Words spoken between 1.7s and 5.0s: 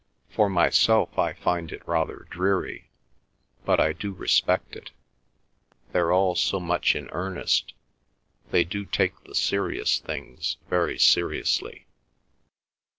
it rather dreary. But I do respect it.